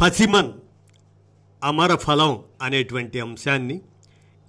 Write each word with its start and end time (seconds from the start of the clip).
పసిమన్ 0.00 0.52
అమర 1.64 1.94
ఫలం 1.94 2.42
అనేటువంటి 2.62 3.20
అంశాన్ని 3.20 3.80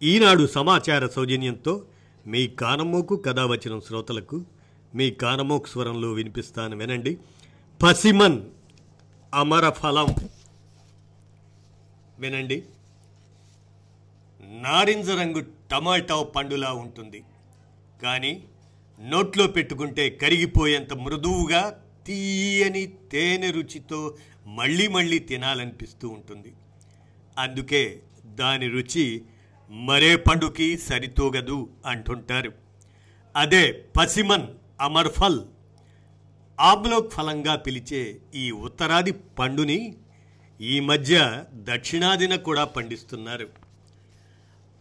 ఈనాడు 0.04 0.48
సమాచార 0.48 1.08
సౌజన్యంతో 1.08 1.86
మీ 2.28 2.48
కానమోకు 2.48 3.16
కథావచనం 3.16 3.82
శ్రోతలకు 3.82 4.46
మీ 4.96 5.12
కానమోకు 5.12 5.68
స్వరంలో 5.68 6.12
వినిపిస్తాను 6.12 6.78
వినండి. 6.78 7.18
పసిమన్ 7.84 8.42
అమర 9.34 9.70
ఫలం. 9.70 10.16
వినండి. 12.20 12.64
నారింజ 14.42 15.10
రంగు 15.10 15.46
టమాటా 15.72 16.24
పండులా 16.24 16.74
ఉంటుంది. 16.74 17.24
కానీ 18.04 18.44
నోట్లో 19.02 19.48
పెట్టుకుంటే 19.48 20.10
కరిగిపోయేంత 20.10 20.94
మృదువుగా 20.94 21.84
తీయని 22.06 22.88
తేనె 22.88 23.52
రుచితో 23.52 24.18
మళ్ళీ 24.56 24.88
మళ్ళీ 24.88 25.20
తినాలనిపిస్తూ 25.20 26.10
ఉంటుంది. 26.10 26.54
అందుకే 27.38 28.02
దాని 28.26 28.68
రుచి 28.68 29.22
మరే 29.70 30.16
పండుకి 30.16 30.78
సరితూగదు 30.78 31.70
అంటుంటారు. 31.86 32.54
అదే 33.36 33.86
పసిమన్ 33.98 34.48
అమర్ఫల్ 34.82 35.40
ఆమ్లోక్ 36.60 37.14
ఫలంగా 37.14 37.56
పిలిచే 37.56 38.18
ఈ 38.36 38.52
ఉత్తరాది 38.52 39.12
పండుని 39.12 39.96
ఈ 40.62 40.80
మధ్య 40.80 41.44
దక్షిణాదిన 41.54 42.36
కూడా 42.36 42.64
పండిస్తున్నారు. 42.64 43.50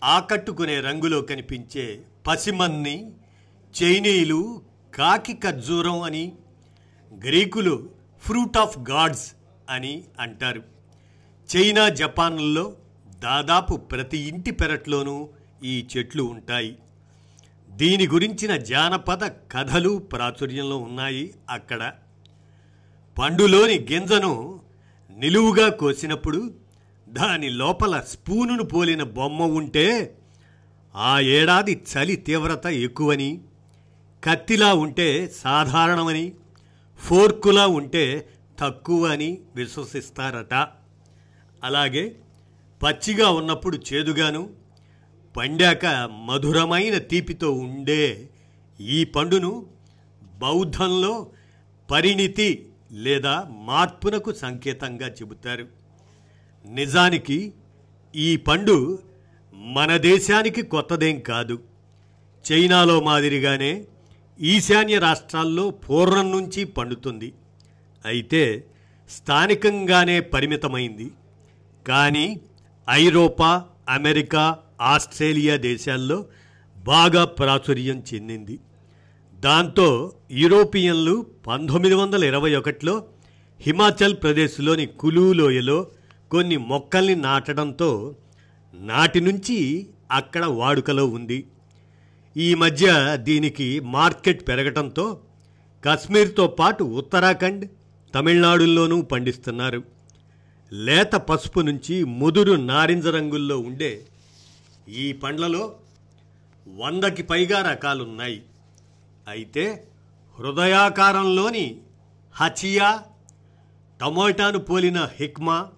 ఆకట్టుకునే 0.05 0.81
రంగులో 0.81 1.23
కనిపించే 1.23 2.03
పసిమన్ని 2.27 3.13
చైనీయులు 3.83 4.63
కాకి 4.95 5.35
ఖర్జూరం 5.35 6.01
అని 6.01 6.33
గ్రీకులు 7.15 7.91
ఫ్రూట్ 8.21 8.59
ఆఫ్ 8.59 8.79
గాడ్స్ 8.79 9.33
అని 9.69 10.05
అంటారు. 10.21 10.63
చైనా 11.57 11.89
జపాన్లలో 11.89 12.77
దాదాపు 13.19 13.77
ప్రతి 13.77 14.19
ఇంటి 14.19 14.51
పెరట్లోనూ 14.51 15.29
ఈ 15.65 15.87
చెట్లు 15.97 16.23
ఉంటాయి. 16.23 16.79
దీని 17.71 18.07
గురించిన 18.07 18.57
జానపద 18.57 19.27
కథలు 19.27 19.99
ప్రాచుర్యంలో 19.99 20.77
ఉన్నాయి 20.77 21.35
అక్కడ. 21.51 21.93
పండులోని 23.19 23.87
గింజను 23.93 24.61
నిలువుగా 25.17 25.69
కోసినప్పుడు 25.69 26.55
దాని 27.09 27.51
లోపల 27.51 28.01
స్పూనును 28.01 28.63
పోలిన 28.65 29.03
బొమ్మ 29.03 29.43
ఉంటే 29.43 30.15
ఆ 30.97 31.21
ఏడాది 31.21 31.85
చలి 31.93 32.17
తీవ్రత 32.17 32.67
ఎక్కువని 32.67 33.41
కత్తిలా 34.25 34.75
ఉంటే 34.75 35.29
సాధారణమని 35.29 36.33
ఫోర్కులా 36.99 37.67
ఉంటే 37.67 38.29
తక్కువ 38.61 39.07
అని 39.07 39.39
విశ్వసిస్తారట. 39.57 40.55
అలాగే 41.65 42.17
పచ్చిగా 42.83 43.31
ఉన్నప్పుడు 43.31 43.79
చేదుగాను 43.93 44.51
పండాక 45.37 45.87
మధురమైన 46.27 46.99
తీపితో 46.99 47.53
ఉండే 47.53 48.29
ఈ 48.81 49.05
పండును 49.05 49.67
బౌద్ధంలో 50.39 51.31
పరిణితి 51.91 52.69
లేదా 52.93 53.47
మార్పునకు 53.51 54.33
సంకేతంగా 54.33 55.09
చెబుతారు. 55.09 55.67
నిజానికి 56.67 57.53
ఈ 58.17 58.37
పండు 58.37 58.99
మన 59.55 59.97
దేశానికి 59.97 60.63
కొత్తదేం 60.63 61.21
కాదు. 61.21 61.63
చైనాలో 62.53 63.01
మాదిరిగానే 63.01 63.85
ఈశాన్య 64.41 64.99
రాష్ట్రాల్లో 64.99 65.71
పూర్వం 65.71 66.31
నుంచి 66.31 66.65
పండుతుంది. 66.65 67.35
అయితే 68.05 68.65
స్థానికంగానే 69.11 70.21
పరిమితమైంది. 70.21 71.11
కానీ 71.89 72.41
ఐరోపా 72.91 73.65
అమెరికా 73.89 74.59
ఆస్ట్రేలియా 74.81 75.57
దేశాల్లో 75.57 76.27
బాగా 76.77 77.25
ప్రాచుర్యం 77.25 78.03
చెందింది. 78.15 78.59
దాంతో 79.41 80.13
యూరోపియన్లు 80.31 81.27
పంతొమ్మిది 81.47 81.95
వందల 81.95 82.25
ఇరవై 82.25 82.55
ఒకటిలో 82.55 83.07
హిమాచల్ 83.61 84.15
ప్రదేశ్లోని 84.15 84.87
కులు 84.87 85.33
లోయలో 85.33 85.87
కొన్ని 86.31 86.57
మొక్కల్ని 86.57 87.15
నాటడంతో 87.15 88.15
నాటి 88.75 89.21
నుంచి 89.21 89.89
అక్కడ 90.11 90.45
వాడుకలో 90.45 91.07
ఉంది. 91.07 91.45
ఈ 92.37 92.55
మధ్య 92.55 93.17
దీనికి 93.21 93.81
మార్కెట్ 93.81 94.49
పెరగటంతో 94.49 95.21
కశ్మీర్తో 95.87 96.47
పాటు 96.47 96.85
ఉత్తరాఖండ్ 96.85 97.71
తమిళనాడుల్లోనూ 98.15 99.03
పండిస్తున్నారు. 99.03 99.83
లేత 100.73 101.13
పసుపు 101.13 101.61
నుంచి 101.61 102.05
ముదురు 102.05 102.53
నారింజ 102.53 103.07
రంగుల్లో 103.07 103.59
ఉండే 103.59 104.07
ఈ 104.89 105.13
పండ్లలో 105.13 105.77
వందకి 106.69 107.23
పైగా 107.23 107.71
రకాలున్నాయి. 107.71 108.43
అయితే 109.29 109.89
హృదయాకారంలోని 110.39 111.81
హచియా 112.33 113.03
టమోటాను 114.01 114.59
పోలిన 114.59 115.09
హిక్మా 115.15 115.69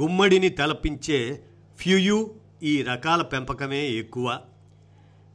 గుమ్మడిని 0.00 0.48
తలపించే 0.48 1.44
ఫ్యూయు 1.78 2.34
ఈ 2.62 2.82
రకాల 2.82 3.22
పెంపకమే 3.22 3.88
ఎక్కువ. 3.88 4.40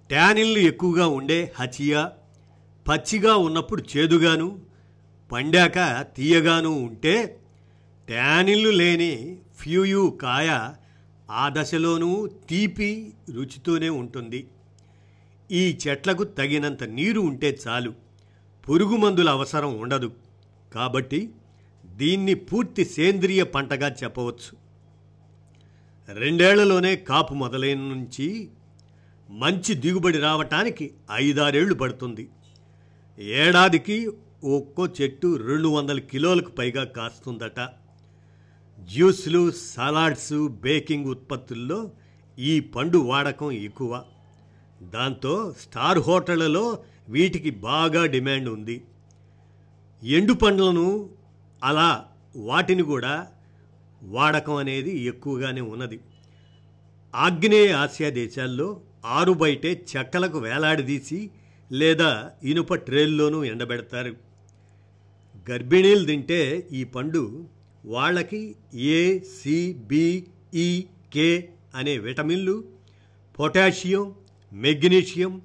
ట్యానిన్లు 0.10 0.60
ఎక్కువగా 0.60 1.08
ఉండే 1.08 1.54
హచియా 1.60 2.12
పచ్చిగా 2.90 3.36
ఉన్నప్పుడు 3.38 3.84
చేదుగాను 3.98 4.69
పండాక 5.32 6.06
తీయగాను 6.18 6.70
ఉంటే 6.70 7.40
ట్యానిల్లు 8.08 8.70
లేని 8.70 9.40
ఫ్యూయు 9.58 10.20
కాయ 10.22 10.70
ఆ 11.32 11.50
దశలోనూ 11.50 12.28
తీపి 12.28 13.14
రుచితోనే 13.34 13.90
ఉంటుంది. 13.90 14.48
ఈ 15.52 15.78
చెట్లకు 15.88 16.24
తగినంత 16.24 16.84
నీరు 16.84 17.22
ఉంటే 17.22 17.60
చాలు. 17.68 17.94
పురుగు 18.70 18.96
మందుల 18.96 19.30
అవసరం 19.30 19.80
ఉండదు. 19.80 20.12
కాబట్టి 20.74 21.30
దీన్ని 21.86 22.34
పూర్తి 22.34 22.86
సేంద్రియ 22.86 23.44
పంటగా 23.44 23.90
చెప్పవచ్చు. 24.04 24.52
రెండేళ్ళలోనే 26.14 26.96
కాపు 26.96 27.34
మొదలైన 27.34 27.78
నుంచి 27.78 28.50
మంచి 29.30 29.76
దిగుబడి 29.76 30.18
రావటానికి 30.18 30.92
ఐదారేళ్ళు 31.12 31.74
పడుతుంది. 31.74 32.30
ఏడాదికి 33.20 34.10
ఒక్కో 34.44 34.88
చెట్టు 34.88 35.36
రెండు 35.36 35.68
వందల 35.68 36.00
కిలోలకు 36.00 36.52
పైగా 36.52 36.84
కాస్తుందట. 36.84 37.60
జ్యూస్లు 38.80 39.52
సలాడ్స్ 39.52 40.48
బేకింగ్ 40.48 41.06
ఉత్పత్తుల్లో 41.06 41.92
ఈ 42.40 42.60
పండు 42.60 42.98
వాడకం 42.98 43.52
ఎక్కువ. 43.52 44.04
దాంతో 44.82 45.56
స్టార్ 45.60 46.00
హోటళ్ళలో 46.00 46.84
వీటికి 47.10 47.50
బాగా 47.50 48.06
డిమాండ్ 48.06 48.50
ఉంది. 48.50 48.84
ఎండు 50.04 50.34
పండ్లను 50.34 51.10
అలా 51.64 52.06
వాటిని 52.36 52.84
కూడా 52.84 53.28
వాడకం 54.04 54.56
అనేది 54.56 54.98
ఎక్కువగానే 55.00 55.62
ఉన్నది. 55.62 56.00
ఆగ్నేయ 57.16 57.72
ఆసియా 57.72 58.10
దేశాల్లో 58.10 58.82
ఆరు 59.06 59.32
బయటే 59.32 59.86
చెక్కలకు 59.98 60.38
వేలాడదీసి 60.38 61.30
లేదా 61.72 62.32
ఇనుప 62.44 62.74
ట్రేల్లోనూ 62.74 63.44
ఎండబెడతారు. 63.44 64.29
గర్భిణీలు 65.50 66.06
తింటే 66.06 66.70
ఈ 66.72 66.84
పండు 66.84 67.24
వాళ్ళకి 67.86 68.56
ఏ 68.74 69.20
సి 69.20 69.58
కే 71.14 71.30
అనే 71.76 71.98
విటమిన్లు 71.98 72.56
పొటాషియం 73.40 74.16
మెగ్నీషియం 74.52 75.42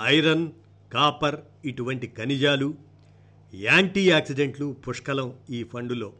ఐరన్ 0.00 0.46
కాపర్ 0.92 1.38
ఇటువంటి 1.64 2.06
ఖనిజాలు 2.18 2.68
యాంటీ 3.54 4.10
ఆక్సిడెంట్లు 4.10 4.76
పుష్కలం 4.84 5.32
ఈ 5.50 5.62
పండులో. 5.62 6.12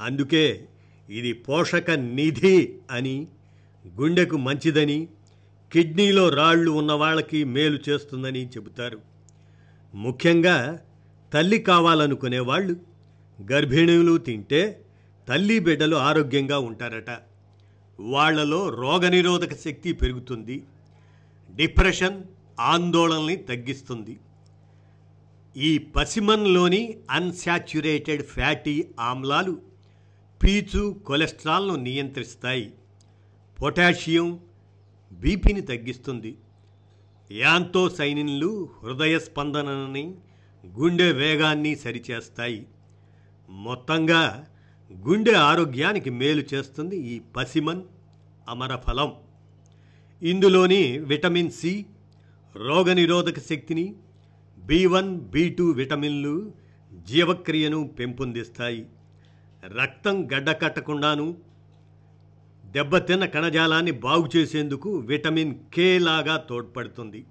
అందుకే 0.00 0.66
ఇది 1.08 1.32
పోషక 1.32 1.90
నిధి 1.90 2.58
అని 2.90 3.16
గుండెకు 3.98 4.36
మంచిదని 4.36 5.08
కిడ్నీలో 5.72 6.28
రాళ్ళు 6.28 6.70
ఉన్న 6.70 6.92
వాళ్ళకి 6.92 7.44
మేలు 7.44 7.78
చేస్తుందని 7.88 8.42
చెబుతారు. 8.46 8.98
ముఖ్యంగా 9.94 10.56
తల్లి 11.32 11.58
కావాలనుకునే 11.58 12.38
వాళ్ళు 12.38 12.76
గర్భిణీలు 13.52 14.16
తింటే 14.16 14.82
తల్లి 15.28 15.58
బిడ్డలు 15.58 15.96
ఆరోగ్యంగా 15.96 16.58
ఉంటారట. 16.58 17.18
వాళ్ళలో 18.00 18.68
రోగనిరోధక 18.68 19.54
శక్తి 19.54 19.92
పెరుగుతుంది. 19.92 20.64
డిప్రెషన్ 21.54 22.22
ఆందోళనని 22.60 23.36
తగ్గిస్తుంది. 23.36 24.18
ఈ 25.56 25.78
పసిమన్లోని 25.78 26.96
అన్సాచ్యురేటెడ్ 27.10 28.22
ఫ్యాటీ 28.22 28.86
ఆమ్లాలు 29.00 29.60
పీచు 30.42 30.96
కొలెస్ట్రాల్ను 31.06 31.74
నియంత్రిస్తాయి. 31.76 32.72
పొటాషియం 33.62 34.40
బీపీని 35.12 35.60
తగ్గిస్తుంది. 35.60 36.36
యాంతోసైనిన్లు 37.32 38.68
హృదయ 38.82 39.18
స్పందనని 39.18 40.14
గుండె 40.74 41.12
వేగాన్ని 41.12 41.76
సరిచేస్తాయి. 41.76 42.66
మొత్తంగా 43.50 44.46
గుండె 44.92 45.32
ఆరోగ్యానికి 45.32 46.10
మేలు 46.10 46.44
చేస్తుంది 46.54 46.96
ఈ 46.96 47.20
పసిమన్ 47.36 47.82
అమరఫలం. 48.48 49.12
ఇందులోని 50.22 50.98
విటమిన్ 50.98 51.50
సి 51.50 51.86
రోగనిరోధక 52.56 53.38
శక్తిని 53.38 53.94
బి 54.58 54.86
వన్ 54.86 55.20
బి 55.20 55.48
టూ 55.48 55.70
విటమిన్లు 55.70 56.52
జీవక్రియను 57.08 57.90
పెంపొందిస్తాయి. 57.98 58.86
రక్తం 59.80 60.28
గడ్డకట్టకుండాను 60.34 61.36
దెబ్బతిన్న 62.64 63.24
కణజాలాన్ని 63.26 63.90
బాగు 63.90 64.30
చేసేందుకు 64.36 64.96
విటమిన్ 64.96 65.54
కే 65.74 65.98
లాగా 65.98 66.36
తోడ్పడుతుంది. 66.36 67.24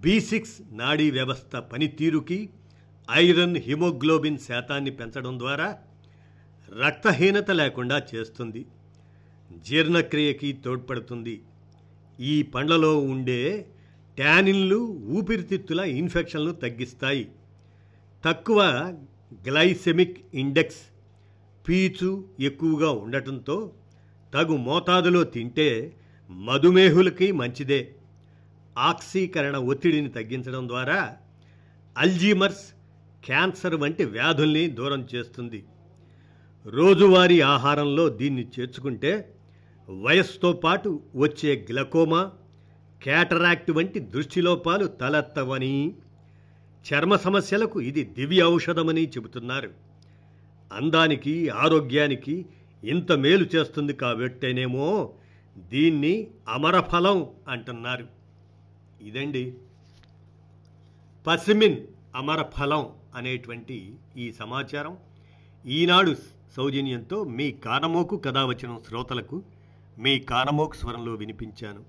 బి 0.00 0.20
సిక్స్ 0.20 0.62
నాడీ 0.72 1.10
వ్యవస్థ 1.10 1.56
పనితీరుకి 1.56 2.48
ఐరన్ 3.10 3.56
హిమోగ్లోబిన్ 3.56 4.38
శాతాన్ని 4.38 4.90
పెంచడం 4.90 5.38
ద్వారా 5.38 5.78
రక్తహీనత 6.86 7.50
లేకుండా 7.50 8.02
చేస్తుంది. 8.14 8.66
జీర్ణక్రియకి 9.68 10.52
తోడ్పడుతుంది. 10.52 11.42
ఈ 12.20 12.42
పండ్లలో 12.42 12.98
ఉండే 12.98 13.66
ట్యానిన్లు 14.16 14.76
ఊపిరితిత్తుల 15.02 15.80
ఇన్ఫెక్షన్లు 15.80 16.52
తగ్గిస్తాయి. 16.52 17.28
తక్కువ 18.24 18.62
గ్లైసెమిక్ 19.48 20.18
ఇండెక్స్ 20.34 20.82
పీచు 21.68 22.28
ఎక్కువగా 22.40 22.90
ఉండటంతో 22.90 23.72
తగు 24.34 24.56
మోతాదులో 24.56 25.24
తింటే 25.24 25.96
మధుమేహులకి 26.30 27.32
మంచిదే. 27.32 27.94
ఆక్సీకరణ 28.78 29.56
ఒత్తిడిని 29.56 30.08
తగ్గించడం 30.08 30.68
ద్వారా 30.68 31.16
అల్జీమర్స్ 31.98 32.72
క్యాన్సర్ 33.24 33.74
వంటి 33.74 34.04
వ్యాధుల్ని 34.04 34.66
దూరం 34.66 35.08
చేస్తుంది. 35.14 35.64
రోజువారీ 36.66 37.40
ఆహారంలో 37.40 38.08
దీన్ని 38.08 38.48
చేర్చుకుంటే 38.60 39.34
వయస్సుతో 39.90 40.52
పాటు 40.52 41.02
వచ్చే 41.14 41.66
గ్లకోమా 41.70 42.32
క్యాటరాక్ట్ 43.02 43.70
వంటి 43.70 43.98
దృష్టిలోపాలు 43.98 44.86
తలెత్తవని 44.86 45.94
చర్మ 46.86 47.16
సమస్యలకు 47.16 47.80
ఇది 47.80 48.04
దివ్య 48.04 48.42
ఔషధమని 48.42 49.08
చెబుతున్నారు. 49.08 49.70
అందానికి 50.72 51.48
ఆరోగ్యానికి 51.48 52.46
ఇంత 52.84 53.12
మేలు 53.12 53.46
చేస్తుంది 53.54 53.92
కాబట్టేనేమో 53.92 55.12
దీన్ని 55.58 56.26
అమరఫలం 56.48 57.26
అంటున్నారు. 57.48 58.17
ఇదండి 59.02 59.54
పసిమిన్ 61.26 61.86
అమర 62.14 62.42
ఫలం 62.42 62.92
అనేటువంటి 63.14 63.96
ఈ 64.16 64.32
సమాచారం. 64.32 64.96
ఈనాడు 65.66 66.16
సౌజన్యంతో 66.56 67.24
మీ 67.24 67.52
కానమోకు 67.52 68.16
కథావచనం 68.16 68.82
శ్రోతలకు 68.88 69.42
మీ 69.98 70.18
కానమోకు 70.18 70.76
స్వరంలో 70.76 71.14
వినిపించాను. 71.14 71.84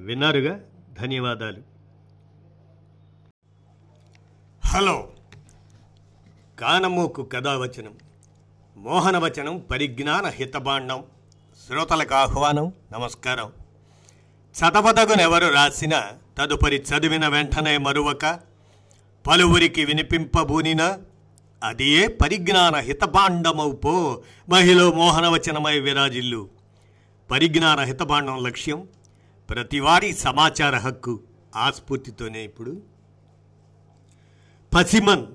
విన్నారుగా? 0.00 0.60
ధన్యవాదాలు. 1.00 1.62
హలో. 4.66 5.12
కానమోకు 6.58 7.22
కథావచనం. 7.22 7.98
మోహనవచనం 8.76 9.58
పరిజ్ఞాన 9.70 10.26
హితబాండం 10.26 11.04
శ్రోతలకు 11.66 12.14
ఆహ్వానం. 12.14 12.72
నమస్కారం. 12.92 13.52
చదవదగునెవరు 14.54 15.48
రాసిన 15.48 16.02
తదుపరి 16.38 16.76
చదివిన 16.76 17.28
వెంటనే 17.28 17.76
మరువక 17.76 18.40
పలువురికి 19.26 19.84
వినిపింపబూనిన 19.84 20.98
అదియే 21.64 22.06
పరిజ్ఞాన 22.06 22.76
హితబాండమౌపో 22.76 24.22
మహిళ 24.48 24.82
మోహనవచనమై 24.82 25.78
విరాజిల్లు. 25.80 26.48
పరిజ్ఞాన 27.30 27.80
హితబాండం 27.80 28.46
లక్ష్యం 28.46 28.88
ప్రతివారీ 29.50 30.12
సమాచార 30.12 30.76
హక్కు 30.76 31.20
ఆస్ఫూర్తితోనే 31.56 32.44
ఇప్పుడు. 32.44 32.82
పసిమన్ 34.74 35.26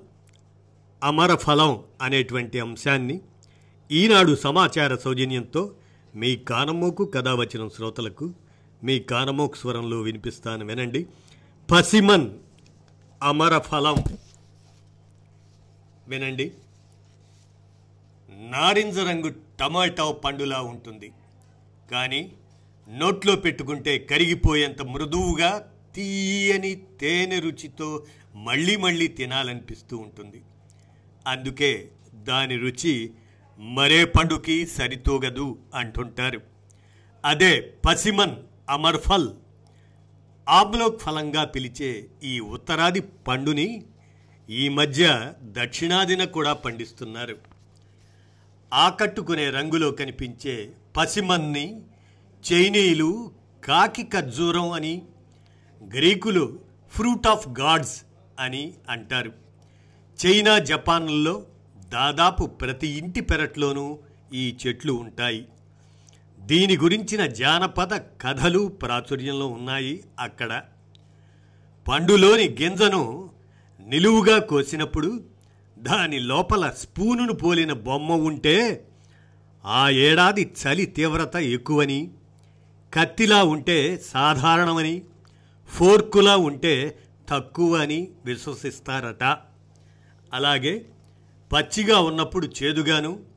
అమర 1.02 1.34
ఫలం 1.34 1.82
అనేటువంటి 2.02 2.60
అంశాన్ని 2.60 3.20
ఈనాడు 3.92 4.34
సమాచార 4.34 4.96
సౌజన్యంతో 4.96 5.70
మీ 6.14 6.36
కానమ్మకు 6.36 7.04
కథావచనం 7.04 7.70
శ్రోతలకు 7.76 8.34
మీ 8.84 9.04
గానమోక్ 9.12 9.56
స్వరంలో 9.56 10.00
వినిపిస్తాను 10.00 10.64
వినండి. 10.64 11.06
పసిమన్ 11.70 12.30
అమరఫలం 13.22 13.94
వినండి. 16.08 16.52
నారింజ 18.30 18.98
రంగు 18.98 19.34
టమాటా 19.60 20.12
పండులా 20.12 20.62
ఉంటుంది. 20.62 21.12
కానీ 21.90 22.32
నోట్లో 22.88 23.36
పెట్టుకుంటే 23.36 23.98
కరిగిపోయేంత 23.98 24.82
మృదువుగా 24.82 25.72
తీయని 25.94 26.74
తేనె 26.74 27.38
రుచితో 27.38 28.06
మళ్ళీ 28.34 28.76
మళ్ళీ 28.76 29.06
తినాలనిపిస్తూ 29.06 29.96
ఉంటుంది. 29.96 30.42
అందుకే 31.26 31.88
దాని 32.14 32.56
రుచి 32.56 33.10
మరే 33.58 34.04
పండుకి 34.04 34.66
సరితూగదు 34.66 35.58
అంటుంటారు. 35.74 36.40
అదే 37.24 37.74
పసిమన్ 37.86 38.36
అమర్ఫల్ 38.70 39.28
ఆమ్లోక్ 40.48 41.02
ఫలంగా 41.02 41.44
పిలిచే 41.44 42.06
ఈ 42.24 42.40
ఉత్తరాది 42.40 43.00
పండుని 43.00 43.82
ఈ 44.50 44.68
మధ్య 44.68 45.32
దక్షిణాదిన 45.42 46.24
కూడా 46.24 46.52
పండిస్తున్నారు. 46.52 47.36
ఆకట్టుకునే 48.72 49.50
రంగులో 49.50 49.90
కనిపించే 49.90 50.72
పసిమన్ని 50.96 51.80
చైనీయులు 52.52 53.32
కాకి 53.64 54.02
ఖర్జూరం 54.02 54.70
అని 54.70 55.02
గ్రీకులు 55.94 56.60
ఫ్రూట్ 56.90 57.26
ఆఫ్ 57.26 57.48
గాడ్స్ 57.48 58.02
అని 58.40 58.74
అంటారు. 58.88 59.32
చైనా 60.26 60.58
జపాన్లలో 60.58 61.46
దాదాపు 61.88 62.44
ప్రతి 62.44 62.88
ఇంటి 62.88 63.20
పెరట్లోనూ 63.20 63.98
ఈ 64.34 64.56
చెట్లు 64.66 64.92
ఉంటాయి. 64.92 65.46
దీని 66.46 66.76
గురించిన 66.76 67.26
జానపద 67.26 67.94
కథలు 67.94 68.68
ప్రాచుర్యంలో 68.68 69.46
ఉన్నాయి 69.46 70.04
అక్కడ. 70.20 70.62
పండులోని 71.88 72.56
గింజను 72.60 73.30
నిలువుగా 73.86 74.38
కోసినప్పుడు 74.38 75.24
దాని 75.78 76.18
లోపల 76.18 76.70
స్పూనును 76.70 77.32
పోలిన 77.32 77.72
బొమ్మ 77.72 78.12
ఉంటే 78.12 78.86
ఆ 79.64 79.88
ఏడాది 79.88 80.54
చలి 80.62 80.86
తీవ్రత 80.86 81.36
ఎక్కువని 81.36 82.10
కత్తిలా 82.94 83.44
ఉంటే 83.44 83.98
సాధారణమని 83.98 85.02
ఫోర్కులా 85.68 86.36
ఉంటే 86.36 86.98
తక్కువ 87.28 87.76
అని 87.76 88.08
విశ్వసిస్తారట. 88.24 89.24
అలాగే 90.32 90.86
పచ్చిగా 91.52 92.00
ఉన్నప్పుడు 92.00 92.48
చేదుగాను 92.62 93.33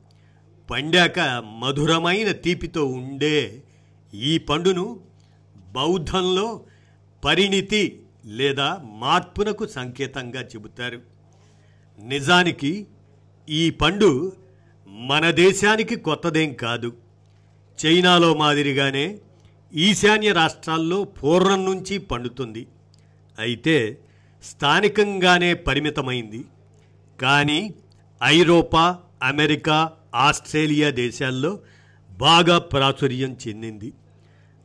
పండాక 0.70 1.20
మధురమైన 1.58 2.32
తీపితో 2.32 2.84
ఉండే 2.84 3.62
ఈ 4.14 4.38
పండును 4.38 5.00
బౌద్ధంలో 5.72 6.60
పరిణితి 7.24 8.02
లేదా 8.26 8.80
మార్పునకు 8.84 9.66
సంకేతంగా 9.66 10.42
చెబుతారు. 10.42 11.00
నిజానికి 11.98 12.86
ఈ 13.48 13.70
పండు 13.70 14.32
మన 14.88 15.30
దేశానికి 15.30 15.96
కొత్తదేం 15.96 16.54
కాదు. 16.54 16.92
చైనాలో 17.86 18.34
మాదిరిగానే 18.34 19.18
ఈశాన్య 19.74 20.32
రాష్ట్రాల్లో 20.32 21.04
పూర్వం 21.04 21.64
నుంచి 21.64 21.98
పండుతుంది. 21.98 22.66
అయితే 23.38 23.98
స్థానికంగానే 24.44 25.54
పరిమితమైంది. 25.54 26.44
కానీ 27.20 27.74
ఐరోపా 28.22 28.98
అమెరికా 29.22 29.92
ఆస్ట్రేలియా 30.14 30.90
దేశాల్లో 30.90 31.60
బాగా 32.10 32.58
ప్రాచుర్యం 32.58 33.36
చెందింది. 33.48 33.92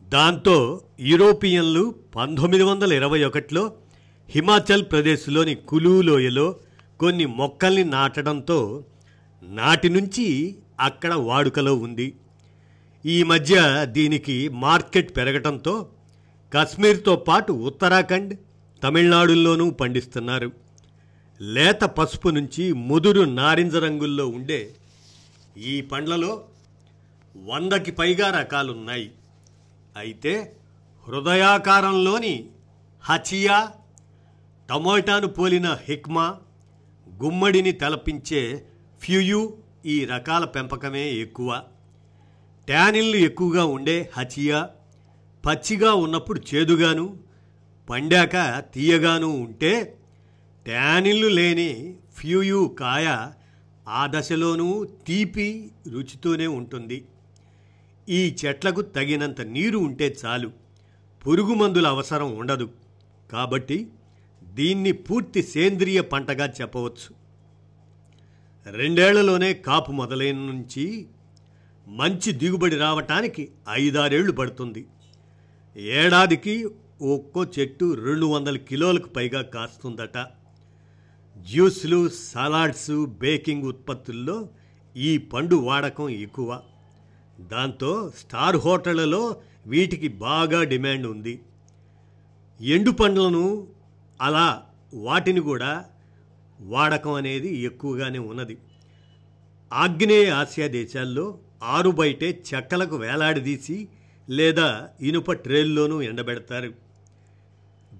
దాంతో 0.10 0.82
యూరోపియన్లు 1.00 1.96
పంతొమ్మిది 2.16 2.64
వందల 2.64 2.94
ఇరవై 2.94 3.24
ఒకటిలో 3.24 3.74
హిమాచల్ 4.30 4.84
ప్రదేశ్లోని 4.84 5.56
కులు 5.56 6.02
లోయలో 6.02 6.56
కొన్ని 7.00 7.26
మొక్కల్ని 7.26 7.84
నాటడంతో 7.84 8.84
నాటి 9.44 9.90
నుంచి 9.90 10.56
అక్కడ 10.80 11.14
వాడుకలో 11.14 11.76
ఉంది. 11.76 12.14
ఈ 13.06 13.24
మధ్య 13.24 13.86
దీనికి 13.90 14.50
మార్కెట్ 14.50 15.18
పెరగటంతో 15.18 15.90
కశ్మీర్తో 16.54 17.16
పాటు 17.16 17.54
ఉత్తరాఖండ్ 17.54 18.38
తమిళనాడుల్లోనూ 18.84 19.70
పండిస్తున్నారు. 19.70 20.52
లేత 21.42 21.82
పసుపు 21.82 22.30
నుంచి 22.30 22.74
ముదురు 22.74 23.22
నారింజ 23.22 23.76
రంగుల్లో 23.76 24.28
ఉండే 24.28 24.76
ఈ 25.58 25.82
పండ్లలో 25.82 26.48
వందకి 27.36 27.92
పైగా 27.92 28.40
రకాలున్నాయి. 28.40 29.12
అయితే 29.98 30.56
హృదయాకారంలోని 31.08 32.50
హచియా 33.04 33.72
టమోటాను 34.70 35.28
పోలిన 35.28 35.78
హిక్మా 35.90 36.40
గుమ్మడిని 37.22 37.72
తలపించే 37.72 38.66
ఫ్యూయు 39.02 39.58
ఈ 39.86 40.06
రకాల 40.06 40.46
పెంపకమే 40.46 41.12
ఎక్కువ. 41.12 41.64
ట్యానిన్లు 42.68 43.16
ఎక్కువగా 43.16 43.66
ఉండే 43.66 44.12
హచియా 44.18 44.70
పచ్చిగా 45.46 45.94
ఉన్నప్పుడు 45.94 46.40
చేదుగాను 46.40 47.18
పండాక 47.90 48.36
తీయగాను 48.74 49.28
ఉంటే 49.28 50.00
ట్యానిన్లు 50.66 51.28
లేని 51.28 51.98
ఫ్యూయు 52.16 52.76
కాయ 52.80 53.28
ఆ 53.88 54.08
దశలోనూ 54.08 54.84
తీపి 54.84 55.72
రుచితోనే 55.92 56.48
ఉంటుంది. 56.48 57.06
ఈ 58.10 58.36
చెట్లకు 58.46 58.82
తగినంత 58.82 59.42
నీరు 59.42 59.78
ఉంటే 59.78 60.16
చాలు. 60.26 60.52
పురుగు 61.28 61.54
మందుల 61.54 61.88
అవసరం 61.88 62.38
ఉండదు. 62.38 62.70
కాబట్టి 63.32 63.88
దీన్ని 64.44 64.92
పూర్తి 64.92 65.44
సేంద్రియ 65.44 66.02
పంటగా 66.02 66.54
చెప్పవచ్చు. 66.62 67.24
రెండేళ్ళలోనే 68.72 69.54
కాపు 69.54 69.92
మొదలైన 69.92 70.36
నుంచి 70.36 71.08
మంచి 71.88 72.32
దిగుబడి 72.32 72.76
రావటానికి 72.76 73.50
ఐదారేళ్ళు 73.70 74.32
పడుతుంది. 74.32 74.86
ఏడాదికి 75.76 76.68
ఒక్కో 77.02 77.46
చెట్టు 77.60 77.94
రెండు 77.94 78.26
వందల 78.26 78.58
కిలోలకు 78.58 79.10
పైగా 79.10 79.42
కాస్తుందట. 79.42 80.18
జ్యూస్లు 81.50 82.10
సలాడ్స్ 82.10 83.06
బేకింగ్ 83.06 83.64
ఉత్పత్తుల్లో 83.64 84.50
ఈ 84.98 85.18
పండు 85.18 85.56
వాడకం 85.56 86.10
ఎక్కువ. 86.10 86.62
దాంతో 87.40 88.12
స్టార్ 88.20 88.58
హోటళ్ళలో 88.58 89.36
వీటికి 89.66 90.08
బాగా 90.08 90.64
డిమాండ్ 90.64 91.08
ఉంది. 91.08 91.40
ఎండు 92.62 92.92
పండ్లను 92.92 93.68
అలా 94.22 94.64
వాటిని 94.94 95.40
కూడా 95.40 95.86
వాడకం 96.62 97.14
అనేది 97.14 97.58
ఎక్కువగానే 97.58 98.20
ఉన్నది. 98.20 98.58
ఆగ్నేయ 99.74 100.30
ఆసియా 100.30 100.68
దేశాల్లో 100.68 101.38
ఆరు 101.64 101.90
బయటే 101.90 102.44
చెక్కలకు 102.54 102.96
వేలాడదీసి 102.96 103.88
లేదా 104.30 104.90
ఇనుప 105.02 105.32
ట్రేల్లోనూ 105.32 106.02
ఎండబెడతారు. 106.02 106.74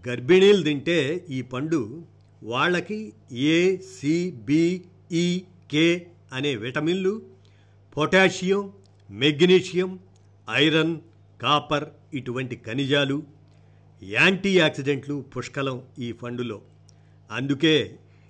గర్భిణీలు 0.08 0.64
తింటే 0.64 1.26
ఈ 1.30 1.42
పండు 1.42 2.06
వాళ్ళకి 2.44 3.00
ఏ 3.32 3.78
కే 5.72 5.86
e, 5.96 6.08
అనే 6.34 6.56
విటమిన్లు 6.56 7.22
పొటాషియం 7.96 8.64
మెగ్నీషియం 9.10 10.00
ఐరన్ 10.48 10.96
కాపర్ 11.42 11.86
ఇటువంటి 12.14 12.56
ఖనిజాలు 12.66 13.18
యాంటీ 14.02 14.60
ఆక్సిడెంట్లు 14.60 15.26
పుష్కలం 15.36 15.78
ఈ 16.00 16.12
ఫండులో. 16.12 16.62
అందుకే 17.32 17.76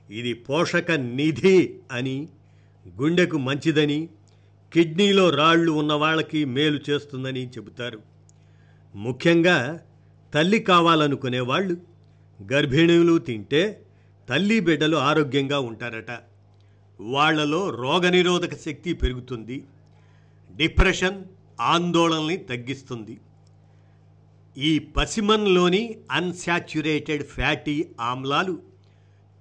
ఇది 0.09 0.33
పోషక 0.33 0.91
నిధి 0.91 1.57
అని 1.91 2.17
గుండెకు 2.85 3.37
మంచిదని 3.37 4.09
కిడ్నీలో 4.71 5.29
రాళ్ళు 5.29 5.71
ఉన్న 5.71 5.93
వాళ్ళకి 5.93 6.45
మేలు 6.45 6.79
చేస్తుందని 6.89 7.45
చెబుతారు. 7.57 7.99
ముఖ్యంగా 8.95 9.57
తల్లి 10.33 10.59
కావాలనుకునే 10.59 11.39
వాళ్ళు 11.39 11.77
గర్భిణులు 12.39 13.17
తింటే 13.17 13.63
తల్లి 14.29 14.59
బిడ్డలు 14.59 14.97
ఆరోగ్యంగా 14.97 15.59
ఉంటారట. 15.59 16.19
వాళ్ళలో 16.99 17.69
రోగనిరోధక 17.69 18.55
శక్తి 18.55 18.93
పెరుగుతుంది. 18.93 19.63
డిప్రెషన్ 20.55 21.23
ఆందోళనని 21.61 22.37
తగ్గిస్తుంది. 22.37 23.19
ఈ 24.57 24.79
పసిమన్లోని 24.79 25.97
అన్సాచ్యురేటెడ్ 26.11 27.23
ఫ్యాటీ 27.23 27.87
ఆమ్లాలు 28.01 28.61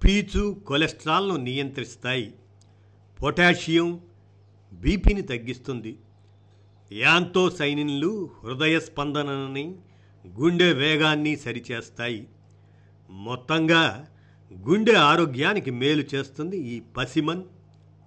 పీచు 0.03 0.61
కొలెస్ట్రాల్ను 0.67 1.35
నియంత్రిస్తాయి. 1.35 2.33
పొటాషియం 3.23 3.99
బీపీని 4.73 5.21
తగ్గిస్తుంది. 5.21 5.97
యాంతోసైనిన్లు 6.91 8.29
హృదయ 8.43 8.79
స్పందనని 8.79 9.75
గుండె 10.27 10.73
వేగాన్ని 10.73 11.35
సరిచేస్తాయి. 11.35 12.27
మొత్తంగా 13.09 14.07
గుండె 14.61 14.93
ఆరోగ్యానికి 14.93 15.71
మేలు 15.71 16.03
చేస్తుంది 16.15 16.57
ఈ 16.57 16.79
పసిమన్ 16.79 17.43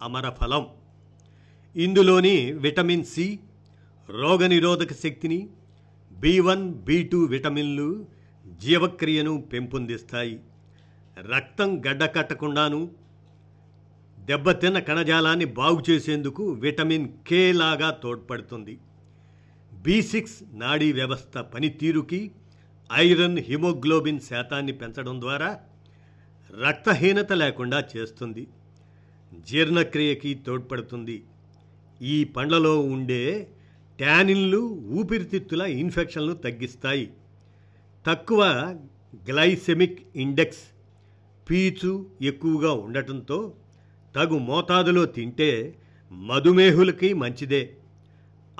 అమరఫలం. 0.02 0.66
ఇందులోని 1.76 2.52
విటమిన్ 2.52 3.04
సి 3.04 3.38
రోగనిరోధక 4.10 4.92
శక్తిని 4.92 5.48
బి 6.12 6.40
వన్ 6.40 6.74
బి 6.74 7.02
టూ 7.02 7.24
విటమిన్లు 7.24 8.06
జీవక్రియను 8.62 9.44
పెంపొందిస్తాయి. 9.52 10.40
రక్తం 11.18 11.82
గడ్డకట్టకుండాను 11.86 12.90
దెబ్బతిన్న 14.18 14.78
కణజాలాన్ని 14.78 15.44
బాగు 15.44 15.82
చేసేందుకు 15.90 16.50
విటమిన్ 16.50 17.08
కే 17.26 17.52
లాగా 17.52 17.90
తోడ్పడుతుంది. 17.90 18.78
బి 19.72 20.02
సిక్స్ 20.02 20.42
నాడీ 20.52 20.92
వ్యవస్థ 20.92 21.38
పనితీరుకి 21.38 22.30
ఐరన్ 22.92 23.38
హిమోగ్లోబిన్ 23.38 24.20
శాతాన్ని 24.20 24.72
పెంచడం 24.72 25.20
ద్వారా 25.20 25.60
రక్తహీనత 26.54 27.32
లేకుండా 27.32 27.84
చేస్తుంది. 27.96 28.46
జీర్ణక్రియకి 29.48 30.34
తోడ్పడుతుంది. 30.34 31.24
ఈ 32.02 32.24
పండ్లలో 32.24 32.80
ఉండే 32.80 33.50
ట్యానిన్లు 33.98 34.58
ఊపిరితిత్తుల 34.86 35.62
ఇన్ఫెక్షన్లు 35.62 36.32
తగ్గిస్తాయి. 36.32 37.12
తక్కువ 38.06 38.44
గ్లైసెమిక్ 39.30 40.02
ఇండెక్స్ 40.16 40.64
పీచు 41.50 42.10
ఎక్కువగా 42.22 42.72
ఉండటంతో 42.72 43.54
తగు 44.16 44.38
మోతాదులో 44.38 45.04
తింటే 45.04 45.74
మధుమేహులకి 46.12 47.14
మంచిదే. 47.14 47.76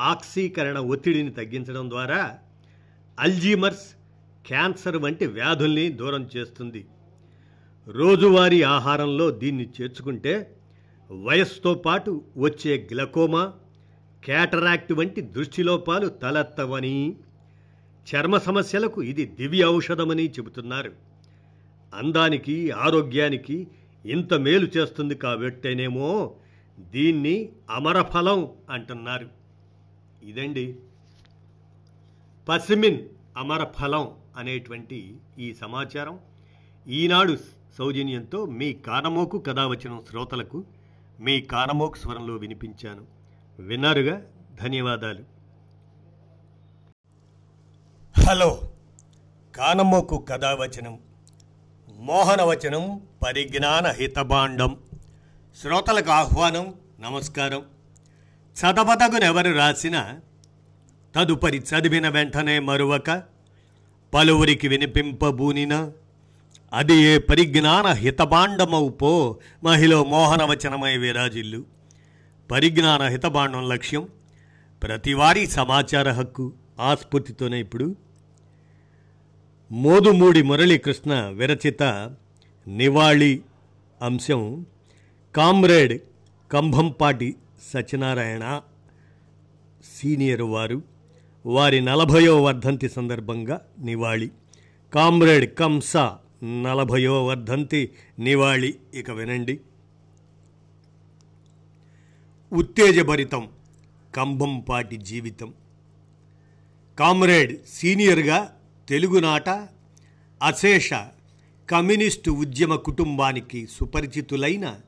ఆక్సీకరణ 0.00 0.78
ఒత్తిడిని 0.78 1.31
తగ్గించడం 1.31 1.90
ద్వారా 1.90 2.38
అల్జీమర్స్ 3.21 3.95
క్యాన్సర్ 4.47 4.97
వంటి 4.97 5.26
వ్యాధుల్ని 5.26 5.88
దూరం 5.88 6.28
చేస్తుంది. 6.37 6.87
రోజువారీ 7.88 8.62
ఆహారంలో 8.62 9.31
దీన్ని 9.31 9.69
చేర్చుకుంటే 9.81 10.57
వయస్సుతో 11.11 11.75
పాటు 11.75 12.25
వచ్చే 12.37 12.88
గ్లకోమా 12.93 13.52
క్యాటరాక్ట్ 14.25 14.93
వంటి 14.93 15.21
దృష్టిలోపాలు 15.21 16.09
తలెత్తవని. 16.09 17.16
చర్మ 18.14 18.38
సమస్యలకు 18.38 19.02
ఇది 19.02 19.25
దివ్య 19.25 19.64
ఔషధమని 19.64 20.31
చెబుతున్నారు. 20.31 20.93
అందానికి 21.95 22.71
ఆరోగ్యానికి 22.71 23.66
ఇంత 24.07 24.35
మేలు 24.35 24.66
చేస్తుంది 24.76 25.14
కాబట్టేనేమో 25.14 26.35
దీన్ని 26.81 27.52
అమరఫలం 27.71 28.50
అంటున్నారు. 28.71 29.28
ఇదండి 30.23 30.76
పసిమిన్ 32.49 32.99
అమరఫలం 33.37 34.11
అనేటువంటి 34.37 35.16
ఈ 35.38 35.55
సమాచారం. 35.55 36.19
ఈనాడు 36.88 37.37
సౌజన్యంతో 37.78 38.47
మీ 38.47 38.73
కానమోకు 38.73 39.38
కథావచనం 39.38 40.02
శ్రోతలకు 40.11 40.64
మీ 41.21 41.40
కానమోకు 41.40 41.97
స్వరంలో 41.97 42.35
వినిపించాను. 42.35 43.02
విన్నారుగా? 43.59 44.23
ధన్యవాదాలు. 44.62 45.25
హలో. 48.21 48.61
కానమోకు 49.56 50.18
కథావచనం 50.18 50.99
మోహనవచనం 51.99 53.00
పరిజ్ఞాన 53.26 53.87
హితబాండం 53.87 54.78
శ్రోతలకు 55.61 56.11
ఆహ్వానం 56.11 56.75
నమస్కారం. 57.00 57.62
చదవదగునెవరు 58.52 59.50
రాసిన 59.50 60.18
తదుపరి 61.16 61.59
చదివిన 61.59 62.09
వెంటనే 62.09 62.59
మరువక 62.59 63.23
పలువురికి 64.14 64.68
వినిపింపబూనిన 64.68 65.90
అది 66.73 66.94
ఏ 66.94 67.18
పరిజ్ఞాన 67.18 67.87
హితభాండమవు 67.87 68.88
పో 68.88 69.38
మహిళ 69.64 69.96
మోహనవచనమై 69.96 70.96
విరాజిల్లు. 70.96 71.64
పరిజ్ఞాన 72.50 73.02
హితబాండం 73.02 73.68
లక్ష్యం 73.68 74.08
ప్రతివారీ 74.82 75.46
సమాచార 75.46 76.11
హక్కు 76.11 76.52
ఆస్ఫూర్తితోనే 76.80 77.61
ఇప్పుడు. 77.61 77.96
మోదుమూడి 79.73 80.42
మురళీకృష్ణ 80.42 81.14
విరచిత 81.14 81.82
నివాళి 82.68 83.40
అంశం 84.02 84.66
కామ్రేడ్ 85.37 86.00
కంభంపాటి 86.52 87.37
సత్యనారాయణ 87.75 88.61
సీనియర్ 89.99 90.42
వారు 90.42 90.82
వారి 91.46 91.80
నలభయో 91.80 92.42
వర్ధంతి 92.42 92.88
సందర్భంగా 92.88 93.61
నివాళి. 93.80 94.30
కామ్రేడ్ 94.94 95.54
కంస 95.54 95.96
నలభయో 96.45 97.25
వర్ధంతి 97.25 97.90
నివాళి 98.19 98.75
ఇక 98.95 99.11
వినండి. 99.11 99.61
ఉత్తేజభరితం 102.52 103.49
కంభంపాటి 104.16 104.97
జీవితం. 104.97 105.55
కామ్రేడ్ 106.99 107.57
సీనియర్గా 107.75 108.57
తెలుగునాట 108.88 109.49
అశేష 110.43 110.90
కమ్యూనిస్టు 111.71 112.31
ఉద్యమ 112.31 112.76
కుటుంబానికి 112.76 113.66
సుపరిచితులైన 113.66 114.81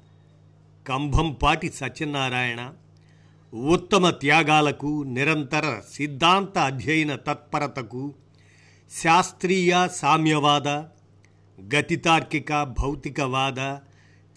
కంభంపాటి 0.89 1.71
సత్యనారాయణ 1.71 2.73
ఉత్తమ 3.55 4.11
త్యాగాలకు 4.11 5.03
నిరంతర 5.03 5.81
సిద్ధాంత 5.93 6.59
అధ్యయన 6.59 7.17
తత్పరతకు 7.17 8.15
శాస్త్రీయ 9.03 9.89
సామ్యవాద 9.93 10.85
గతితార్కిక 11.61 12.63
భౌతికవాద 12.63 13.59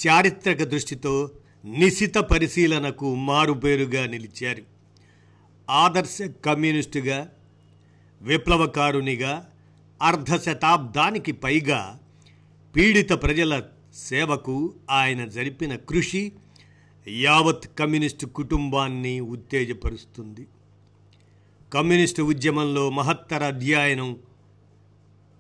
చారిత్రక 0.08 0.64
దృష్టితో 0.64 1.32
నిశిత 1.66 2.16
పరిశీలనకు 2.16 3.16
మారుపేరుగా 3.16 4.06
నిలిచారు. 4.06 4.64
ఆదర్శ 5.70 6.22
కమ్యూనిస్టుగా 6.46 7.30
విప్లవకారునిగా 8.22 9.50
అర్ధ 10.02 10.36
శతాబ్దానికి 10.36 11.32
పైగా 11.32 12.00
పీడిత 12.76 13.12
ప్రజల 13.12 13.64
సేవకు 13.96 14.74
ఆయన 14.90 15.26
జరిపిన 15.26 15.76
కృషి 15.76 16.32
యావత్ 17.08 17.68
కమ్యూనిస్టు 17.80 18.26
కుటుంబాన్ని 18.26 19.20
ఉత్తేజపరుస్తుంది. 19.20 20.48
కమ్యూనిస్టు 21.74 22.22
ఉద్యమంలో 22.22 22.90
మహత్తర 22.90 23.44
అధ్యయనం 23.44 24.18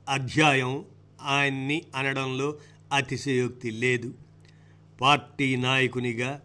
అధ్యాయం 0.10 0.86
ఆయన్ని 1.24 1.82
అనడంలో 1.96 2.56
అతిశయోక్తి 2.94 3.72
లేదు. 3.72 4.14
పార్టీ 5.02 5.56
నాయకునిగా 5.56 6.42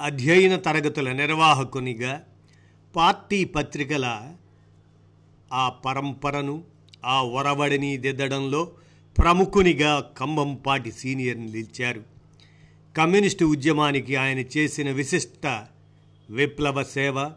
అధ్యయన 0.00 0.56
తరగతుల 0.56 1.12
నిర్వాహకునిగా 1.12 2.24
పార్టీ 2.96 3.44
పత్రికల 3.44 4.34
ఆ 5.52 5.68
పరంపరను 5.68 6.64
ఆ 7.04 7.22
ఒరవడిని 7.22 7.96
దిద్దడంలో 7.96 8.72
ప్రముఖునిగా 9.18 10.00
కంబంపాటి 10.18 10.92
సీనియర్ 10.92 11.40
నిలిచారు. 11.40 12.02
కమ్యూనిస్టు 12.96 13.44
ఉద్యమానికి 13.44 14.16
ఆయన 14.16 14.38
చేసిన 14.38 14.90
విశిష్ట 14.90 15.64
విప్లవ 16.30 16.82
సేవ 16.82 17.32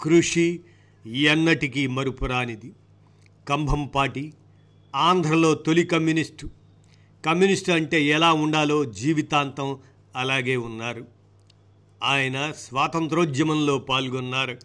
కృషి 0.00 0.60
ఎన్నటికీ 1.06 1.86
మరుపురానిది. 1.86 2.72
కంభంపాటి 3.48 4.32
ఆంధ్రలో 4.94 5.54
తొలి 5.54 5.84
కమ్యూనిస్టు. 5.84 6.50
కమ్యూనిస్టు 7.26 7.72
అంటే 7.72 8.04
ఎలా 8.04 8.32
ఉండాలో 8.32 8.84
జీవితాంతం 8.84 9.78
అలాగే 10.16 10.56
ఉన్నారు. 10.56 11.06
ఆయన 12.04 12.52
స్వాతంత్రోద్యమంలో 12.56 13.78
పాల్గొన్నారు. 13.78 14.58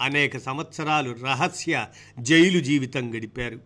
అనేక 0.00 0.38
సంవత్సరాలు 0.38 1.16
రహస్య 1.22 1.86
జైలు 2.18 2.60
జీవితం 2.60 3.16
గడిపారు. 3.16 3.60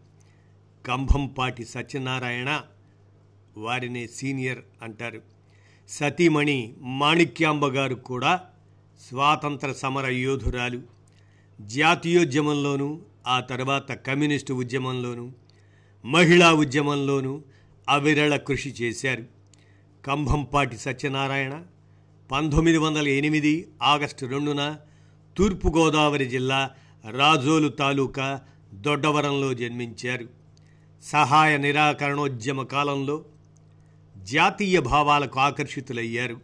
కంభంపాటి 0.87 1.65
సత్యనారాయణ 1.65 2.61
వారినే 3.57 4.07
సీనియర్ 4.07 4.59
అంటారు. 4.83 5.23
సతీమణి 5.89 6.75
మాణిక్యాంబ 6.81 7.67
గారు 7.67 7.95
కూడా 7.95 8.41
స్వాతంత్ర 9.09 9.73
సమర 9.73 10.11
యోధురాలు. 10.11 10.83
జాతీయోద్యమంలోనూ 11.61 13.01
ఆ 13.27 13.41
తర్వాత 13.41 13.93
కమ్యూనిస్టు 13.93 14.53
ఉద్యమంలోనూ 14.53 15.33
మహిళా 16.05 16.53
ఉద్యమంలోనూ 16.53 17.43
అవిరళ 17.89 18.37
కృషి 18.37 18.71
చేశారు. 18.71 19.25
కంభంపాటి 20.07 20.79
సత్యనారాయణ 20.79 21.63
పంతొమ్మిది 22.33 22.79
వందల 22.79 23.09
ఎనిమిది 23.09 23.69
ఆగస్టు 23.83 24.27
రెండున 24.27 24.77
తూర్పుగోదావరి 25.37 26.27
జిల్లా 26.27 26.71
రాజోలు 27.11 27.69
తాలూకా 27.69 28.41
దొడ్డవరంలో 28.75 29.55
జన్మించారు. 29.55 30.29
సహాయ 31.03 31.57
నిరాకరణోద్యమ 31.57 32.63
కాలంలో 32.63 33.25
జాతీయ 34.17 34.81
భావాలకు 34.81 35.41
ఆకర్షితులయ్యారు. 35.41 36.41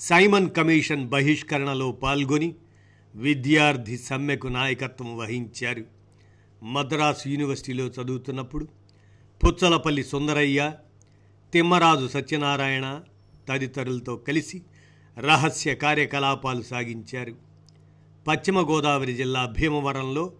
సైమన్ 0.00 0.50
కమిషన్ 0.50 1.08
బహిష్కరణలో 1.08 1.92
పాల్గొని 1.92 2.54
విద్యార్థి 3.14 3.98
సమ్మెకు 3.98 4.46
నాయకత్వం 4.46 5.16
వహించారు. 5.16 5.95
మద్రాసు 6.62 7.28
యూనివర్సిటీలో 7.28 7.84
చదువుతున్నప్పుడు 7.84 8.68
పుచ్చలపల్లి 9.44 10.04
సుందరయ్య 10.04 10.72
తిమ్మరాజు 11.52 12.08
సత్యనారాయణ 12.08 13.00
తదితరులతో 13.48 14.16
కలిసి 14.16 14.62
రహస్య 15.18 15.74
కార్యకలాపాలు 15.74 16.62
సాగించారు. 16.62 17.32
పశ్చిమ 18.28 18.60
గోదావరి 18.60 19.14
జిల్లా 19.14 19.46
భీమవరంలో 19.46 20.32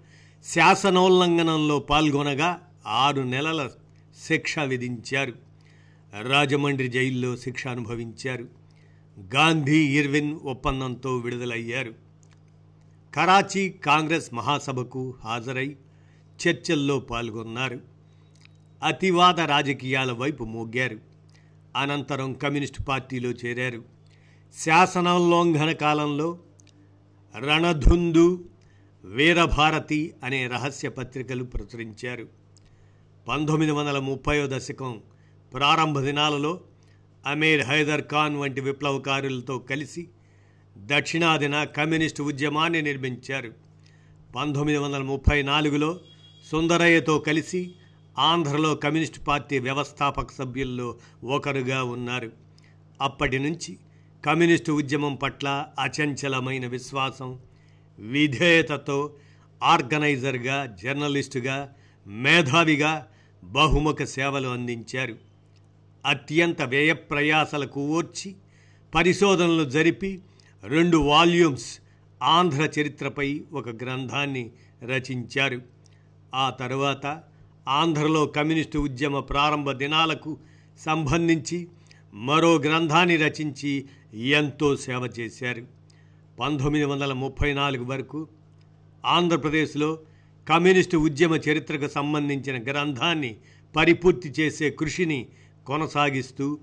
శాసనోల్లంఘనంలో 0.44 1.79
పాల్గొనగా 1.79 2.68
ఆరు 2.87 3.22
నెలల 3.22 3.70
శిక్ష 4.22 4.59
విధించారు. 4.59 5.33
రాజమండ్రి 6.22 6.88
జైల్లో 6.88 7.37
శిక్ష 7.37 7.66
అనుభవించారు. 7.66 8.48
గాంధీ 9.35 9.76
ఇర్విన్ 9.76 10.40
ఒప్పందంతో 10.40 11.16
విడుదలయ్యారు. 11.16 11.94
కరాచీ 13.14 13.68
కాంగ్రెస్ 13.68 14.35
మహాసభకు 14.35 15.14
హాజరై 15.24 15.76
చర్చల్లో 16.49 17.01
పాల్గొన్నారు. 17.01 17.81
అతివాద 18.83 19.40
రాజకీయాల 19.40 20.12
వైపు 20.12 20.44
మోగారు. 20.44 20.99
అనంతరం 21.77 22.33
కమ్యూనిస్టు 22.33 22.83
పార్టీలో 22.83 23.31
చేరారు. 23.31 23.85
శాసనోల్లంఘన 24.64 25.72
కాలంలో 25.72 26.38
రణధుందు 27.38 28.44
వీరభారతి 29.05 30.14
అనే 30.25 30.46
రహస్య 30.46 30.88
పత్రికలు 30.88 31.44
ప్రచురించారు. 31.44 32.29
పంతొమ్మిది 33.29 33.72
వందల 33.72 33.99
ముప్పయో 33.99 34.46
దశకం 34.46 35.01
ప్రారంభ 35.55 36.01
దినాలలో 36.01 36.61
అమీర్ 37.27 37.66
హైదర్ 37.66 38.01
ఖాన్ 38.01 38.37
వంటి 38.37 38.61
విప్లవకారులతో 38.61 39.59
కలిసి 39.59 40.09
దక్షిణాదిన 40.79 41.64
కమ్యూనిస్టు 41.64 42.22
ఉద్యమాన్ని 42.22 42.83
నిర్మించారు. 42.83 43.53
పంతొమ్మిది 44.37 44.79
వందల 44.79 45.03
ముప్పై 45.03 45.42
నాలుగులో 45.42 46.01
సుందరయ్యతో 46.51 47.19
కలిసి 47.19 47.71
ఆంధ్రలో 48.19 48.75
కమ్యూనిస్టు 48.75 49.21
పార్టీ 49.21 49.59
వ్యవస్థాపక 49.59 50.33
సభ్యుల్లో 50.33 50.97
ఒకరుగా 51.25 51.85
ఉన్నారు. 51.85 52.33
అప్పటి 53.01 53.39
నుంచి 53.39 53.77
కమ్యూనిస్టు 54.27 54.73
ఉద్యమం 54.73 55.15
పట్ల 55.15 55.67
అచంచలమైన 55.81 56.67
విశ్వాసం 56.67 57.39
విధేయతతో 57.99 59.13
ఆర్గనైజర్గా 59.63 60.77
జర్నలిస్టుగా 60.83 61.75
మేధావిగా 62.07 63.07
బహుముఖ 63.45 64.03
సేవలు 64.03 64.49
అందించారు. 64.49 65.17
అత్యంత 66.07 66.63
వ్యయప్రయాసలకు 66.63 67.81
ఓర్చి 67.81 68.35
పరిశోధనలు 68.95 69.71
జరిపి 69.71 70.21
రెండు 70.65 70.97
వాల్యూమ్స్ 70.97 71.81
ఆంధ్ర 72.23 72.81
చరిత్రపై 72.81 73.45
ఒక 73.53 73.69
గ్రంథాన్ని 73.69 74.51
రచించారు. 74.83 75.76
ఆ 76.35 76.51
తరువాత 76.51 77.23
ఆంధ్రలో 77.69 78.27
కమ్యూనిస్టు 78.27 78.79
ఉద్యమ 78.79 79.19
ప్రారంభ 79.21 79.71
దినాలకు 79.71 80.37
సంబంధించి 80.79 81.69
మరో 82.12 82.59
గ్రంథాన్ని 82.59 83.17
రచించి 83.17 83.85
ఎంతో 84.12 84.77
సేవ 84.77 85.11
చేశారు. 85.21 85.67
పంతొమ్మిది 86.41 86.85
వందల 86.85 87.12
ముప్పై 87.12 87.55
నాలుగు 87.55 87.85
వరకు 87.85 88.29
ఆంధ్రప్రదేశ్లో 89.05 89.99
కమ్యూనిస్టు 90.49 90.97
ఉద్యమ 90.97 91.35
చరిత్రకు 91.35 91.89
సంబంధించిన 91.89 92.62
గ్రంథాన్ని 92.62 93.37
పరిపూర్తి 93.77 94.29
చేసే 94.41 94.71
కృషిని 94.71 95.27
కొనసాగిస్తూ 95.67 96.59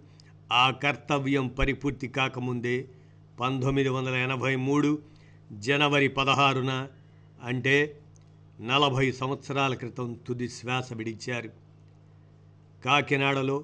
ఆ 0.52 0.72
కర్తవ్యం 0.72 1.48
పరిపూర్తి 1.48 2.08
కాకముందే 2.08 2.88
పంతొమ్మిది 3.40 3.90
వందల 3.90 4.16
ఎనభై 4.16 4.56
మూడు 4.56 5.00
జనవరి 5.52 6.08
పదహారున 6.08 6.88
అంటే 7.44 7.96
నలభై 8.62 9.12
సంవత్సరాల 9.12 9.74
క్రితం 9.74 10.20
తుది 10.28 10.50
శ్వాస 10.50 10.94
విడిచారు. 10.94 11.50
కాకినాడలో 12.86 13.64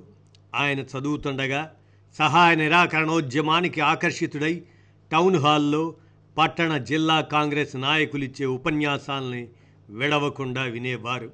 ఆయన 0.56 0.80
చదువుతుండగా 0.80 1.76
సహాయ 2.18 2.56
నిరాకరణోద్యమానికి 2.56 3.82
ఆకర్షితుడై 3.82 4.64
టౌన్ 5.12 5.36
హాల్లో 5.36 5.96
పట్టణ 6.38 6.78
జిల్లా 6.78 7.22
కాంగ్రెస్ 7.22 7.76
నాయకులిచ్చే 7.76 8.46
ఉపన్యాసాలని 8.46 9.48
విడవకుండా 9.90 10.64
వినేవారు. 10.64 11.32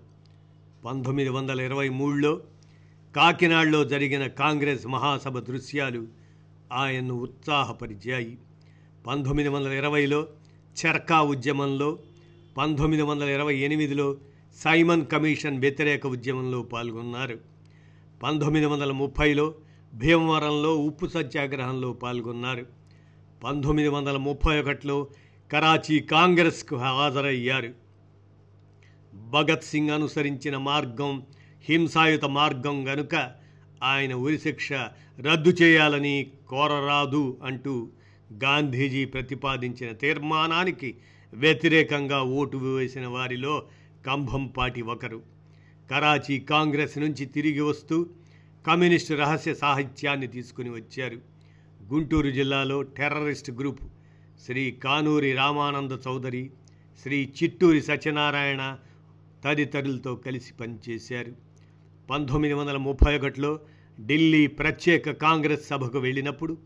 పంతొమ్మిది 0.85 1.29
వందల 1.29 1.61
ఇరవై 1.61 1.89
మూడులో 1.89 2.41
కాకినాడలో 3.15 3.85
జరిగిన 3.85 4.27
కాంగ్రెస్ 4.27 4.87
మహాసభ 4.87 5.39
దృశ్యాలు 5.39 6.07
ఆయన్ను 6.73 7.13
ఉత్సాహపరిచాయి. 7.13 8.37
పంతొమ్మిది 9.07 9.49
వందల 9.49 9.71
ఇరవైలో 9.71 10.27
చర్కా 10.85 11.21
ఉద్యమంలో 11.21 11.99
పంతొమ్మిది 12.57 13.03
వందల 13.03 13.29
ఇరవై 13.29 13.57
ఎనిమిదిలో 13.57 14.17
సైమన్ 14.55 15.07
కమిషన్ 15.07 15.59
వ్యతిరేక 15.59 16.07
ఉద్యమంలో 16.07 16.61
పాల్గొన్నారు. 16.61 17.39
పంతొమ్మిది 18.23 18.65
వందల 18.65 18.91
ముప్పైలో 18.91 19.55
భీమవరంలో 19.93 20.77
ఉప్పు 20.77 21.05
సత్యాగ్రహంలో 21.05 21.93
పాల్గొన్నారు. 21.93 22.65
పంతొమ్మిది 23.43 23.87
వందల 23.89 24.17
ముప్పై 24.17 24.61
ఒకటిలో 24.61 25.07
కరాచీ 25.51 25.99
కాంగ్రెస్కు 25.99 26.75
హాజరయ్యారు. 26.75 27.73
భగత్ 29.13 29.63
సింగ్ 29.63 29.89
అనుసరించిన 29.89 30.57
మార్గం 30.57 31.23
హింసాయుత 31.63 32.25
మార్గం 32.25 32.87
గనుక 32.87 33.31
ఆయన 33.83 34.13
ఉరిశిక్ష 34.13 34.73
రద్దు 35.19 35.49
చేయాలని 35.49 36.31
కోరరాదు 36.47 37.37
అంటూ 37.43 37.89
గాంధీజీ 38.43 39.05
ప్రతిపాదించిన 39.05 39.91
తీర్మానానికి 39.91 40.95
వ్యతిరేకంగా 41.35 42.23
ఓటు 42.23 42.57
వేసిన 42.57 43.07
వారిలో 43.07 43.63
కంభంపాటి 44.05 44.81
ఒకరు. 44.81 45.21
కరాచీ 45.91 46.39
కాంగ్రెస్ 46.39 46.97
నుంచి 46.97 47.25
తిరిగి 47.25 47.61
వస్తూ 47.61 48.09
కమ్యూనిస్టు 48.67 49.13
రహస్య 49.13 49.53
సాహిత్యాన్ని 49.53 50.27
తీసుకుని 50.27 50.69
వచ్చారు. 50.69 51.17
గుంటూరు 51.93 52.29
జిల్లాలో 52.29 52.81
టెర్రరిస్ట్ 52.81 53.51
గ్రూప్ 53.51 53.79
శ్రీ 54.45 54.71
కానూరి 54.71 55.33
రామానంద 55.33 55.91
చౌదరి 56.07 56.51
శ్రీ 57.01 57.33
చిట్టూరి 57.43 57.81
సత్యనారాయణ 57.81 58.77
తదితరులతో 59.45 60.15
కలిసి 60.15 60.53
పనిచేశారు. 60.53 61.31
పంతొమ్మిది 62.09 62.53
వందల 62.53 62.77
ముప్పై 62.77 63.17
ఒకటిలో 63.17 63.59
ఢిల్లీ 64.05 64.47
ప్రత్యేక 64.47 65.11
కాంగ్రెస్ 65.11 65.67
సభకు 65.67 65.99
వెళ్ళినప్పుడు 65.99 66.57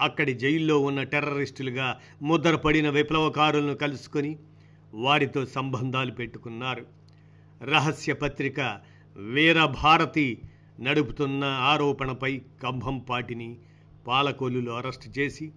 అక్కడి 0.00 0.34
జైల్లో 0.34 0.78
ఉన్న 0.78 1.02
టెర్రరిస్టులుగా 1.02 2.00
ముద్రపడిన 2.22 2.90
విప్లవకారులను 2.90 3.74
కలుసుకొని 3.74 4.36
వారితో 4.94 5.46
సంబంధాలు 5.46 6.10
పెట్టుకున్నారు. 6.10 6.86
రహస్య 7.62 8.12
పత్రిక 8.12 8.80
వీరభారతి 9.16 10.38
నడుపుతున్న 10.80 11.44
ఆరోపణపై 11.44 12.40
కంభంపాటిని 12.62 13.56
పాలకొల్లులో 14.06 14.72
అరెస్టు 14.72 15.18
చేసి 15.18 15.52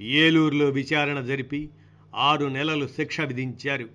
ఏలూరులో 0.00 0.66
విచారణ 0.66 1.20
జరిపి 1.20 1.70
ఆరు 2.14 2.46
నెలలు 2.46 2.86
శిక్ష 2.86 3.20
విధించారు. 3.20 3.88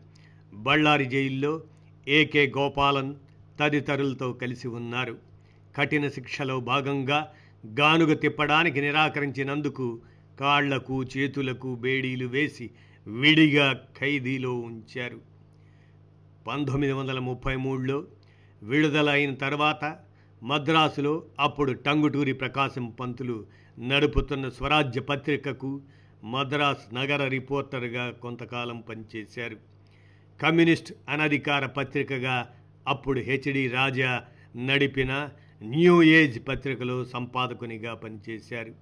బళ్ళారి 0.53 1.05
జైల్లో 1.05 1.61
ఏకే 2.07 2.53
గోపాలన్ 2.57 3.15
తదితరులతో 3.59 4.33
కలిసి 4.33 4.67
ఉన్నారు. 4.67 5.17
కఠిన 5.77 6.07
శిక్షలో 6.07 6.59
భాగంగా 6.59 7.31
గానుగ 7.65 8.13
తిప్పడానికి 8.13 8.81
నిరాకరించినందుకు 8.81 9.99
కాళ్ళకు 10.39 11.03
చేతులకు 11.03 11.75
బేడీలు 11.75 12.27
వేసి 12.27 12.69
విడిగా 13.07 13.85
ఖైదీలో 13.97 14.53
ఉంచారు. 14.53 15.19
పంతొమ్మిది 16.47 16.93
వందల 16.93 17.19
ముప్పై 17.19 17.55
మూడులో 17.55 18.05
విడుదల 18.63 19.09
అయిన 19.09 19.35
తర్వాత 19.35 19.97
మద్రాసులో 20.43 21.23
అప్పుడు 21.39 21.71
టంగుటూరి 21.71 22.33
ప్రకాశం 22.33 22.89
పంతులు 22.89 23.45
నడుపుతున్న 23.79 24.49
స్వరాజ్య 24.49 25.01
పత్రికకు 25.01 25.81
మద్రాస్ 26.23 26.95
నగర 26.95 27.27
రిపోర్టర్గా 27.27 28.11
కొంతకాలం 28.11 28.81
పనిచేశారు. 28.81 29.57
కమ్యూనిస్ట్ 30.41 30.93
అనధికార 31.09 31.65
పత్రికగా 31.65 32.49
అప్పుడు 32.87 33.19
హెచ్డి 33.19 33.67
రాజా 33.67 34.23
నడిపిన 34.57 35.29
న్యూ 35.63 36.03
ఏజ్ 36.03 36.47
పత్రికలో 36.47 37.05
సంపాదకునిగా 37.05 37.93
పనిచేశారు. 37.93 38.73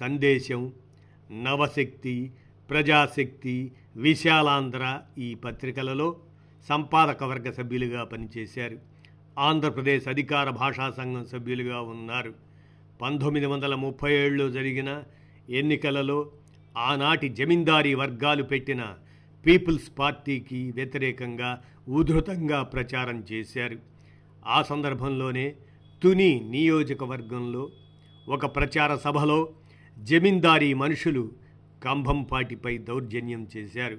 సందేశం 0.00 0.72
నవశక్తి 1.42 2.32
ప్రజాశక్తి 2.70 3.72
విశాలాంధ్ర 3.96 5.00
ఈ 5.18 5.34
పత్రికలలో 5.34 6.16
సంపాదక 6.68 7.24
వర్గ 7.24 7.50
సభ్యులుగా 7.50 8.04
పనిచేశారు. 8.04 8.78
ఆంధ్రప్రదేశ్ 9.38 10.08
అధికార 10.08 10.50
భాషా 10.50 10.90
సంఘం 10.90 11.24
సభ్యులుగా 11.24 11.80
ఉన్నారు. 11.80 12.34
పంతొమ్మిది 13.02 13.46
వందల 13.46 13.74
ముప్పై 13.74 14.14
ఏడులో 14.14 14.50
జరిగిన 14.50 15.02
ఎన్నికలలో 15.50 16.32
ఆనాటి 16.76 17.28
జమీందారీ 17.28 17.94
వర్గాలు 17.94 18.42
పెట్టిన 18.42 18.94
పీపుల్స్ 19.46 19.98
పార్టీకి 19.98 20.70
వ్యతిరేకంగా 20.70 21.62
ఉధృతంగా 21.88 22.62
ప్రచారం 22.62 23.24
చేశారు. 23.32 23.78
ఆ 24.46 24.62
సందర్భంలోనే 24.62 25.54
తుని 26.02 26.40
నియోజకవర్గంలో 26.50 27.70
ఒక 28.28 28.46
ప్రచార 28.46 28.96
సభలో 28.96 29.48
జమీందారీ 29.98 30.74
మనుషులు 30.74 31.32
కంభంపాటిపై 31.84 32.78
దౌర్జన్యం 32.78 33.46
చేశారు. 33.56 33.98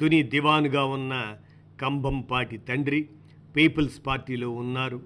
తుని 0.00 0.22
దివాన్గా 0.22 0.84
ఉన్న 0.84 1.36
కంభంపాటి 1.80 2.56
తండ్రి 2.58 3.08
పీపుల్స్ 3.56 4.06
పార్టీలో 4.06 4.50
ఉన్నారు. 4.50 5.02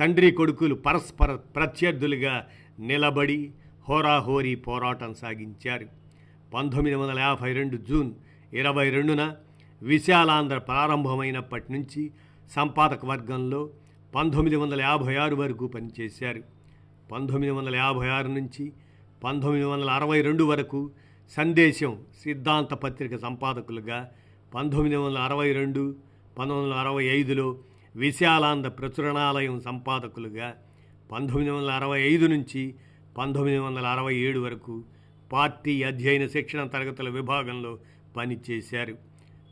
తండ్రి 0.00 0.30
కొడుకులు 0.30 0.74
పరస్పర 0.74 1.34
ప్రత్యర్థులుగా 1.34 2.46
నిలబడి 2.78 3.50
హోరాహోరీ 3.88 4.54
పోరాటం 4.54 5.14
సాగించారు. 5.14 5.86
పంతొమ్మిది 6.54 6.96
వందల 6.96 7.18
యాభై 7.18 7.52
రెండు 7.52 7.76
జూన్ 7.76 8.12
ఇరవై 8.52 8.90
రెండున 8.90 9.34
విశాలాంధ్ర 9.82 10.58
ప్రారంభమైనప్పటి 10.58 11.72
నుంచి 11.72 12.10
సంపాదక 12.50 13.06
వర్గంలో 13.06 13.70
పంతొమ్మిది 14.14 14.56
వందల 14.56 14.80
యాభై 14.80 15.16
ఆరు 15.16 15.36
వరకు 15.36 15.66
పనిచేశారు. 15.66 16.42
పంతొమ్మిది 17.12 17.52
వందల 17.52 17.76
యాభై 17.76 18.08
ఆరు 18.08 18.28
నుంచి 18.28 18.72
పంతొమ్మిది 19.24 19.64
వందల 19.64 19.90
అరవై 19.90 20.20
రెండు 20.20 20.44
వరకు 20.44 20.90
సందేశం 21.36 21.98
సిద్ధాంత 22.22 22.74
పత్రిక 22.74 23.16
సంపాదకులుగా 23.16 24.10
పంతొమ్మిది 24.54 24.96
వందల 24.96 25.18
అరవై 25.18 25.52
రెండు 25.52 25.94
పంతొమ్మిది 26.38 26.70
వందల 26.70 26.78
అరవై 26.78 27.04
ఐదులో 27.04 27.58
విశాలాంధ 27.96 28.66
ప్రచురణాలయం 28.66 29.60
సంపాదకులుగా 29.60 30.54
పంతొమ్మిది 31.12 31.50
వందల 31.50 31.70
అరవై 31.70 32.00
ఐదు 32.00 32.26
నుంచి 32.26 32.74
పంతొమ్మిది 33.18 33.58
వందల 33.58 33.86
అరవై 33.86 34.16
ఏడు 34.16 34.40
వరకు 34.40 34.84
పార్టీ 35.32 35.82
అధ్యయన 35.82 36.26
శిక్షణ 36.26 36.64
తరగతుల 36.64 37.08
విభాగంలో 37.08 37.78
పనిచేశారు. 38.16 38.94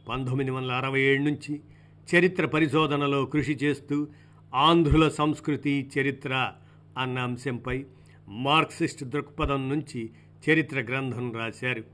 పంతొమ్మిది 0.08 0.50
వందల 0.50 0.72
అరవై 0.72 1.00
ఏడు 1.00 1.22
నుంచి 1.22 1.60
చరిత్ర 2.08 2.46
పరిశోధనలో 2.46 3.26
కృషి 3.26 3.52
చేస్తూ 3.52 4.06
ఆంధ్రుల 4.54 5.08
సంస్కృతి 5.08 5.90
చరిత్ర 5.98 6.52
అన్న 6.98 7.18
అంశంపై 7.18 7.84
మార్క్సిస్ట్ 8.28 9.04
దృక్పథం 9.04 9.68
నుంచి 9.68 10.10
చరిత్ర 10.50 10.80
గ్రంథం 10.80 11.32
రాశారు. 11.32 11.84